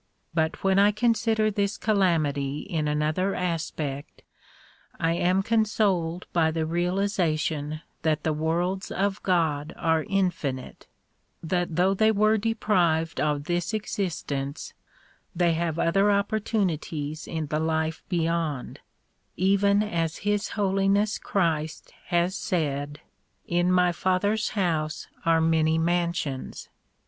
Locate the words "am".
5.13-5.43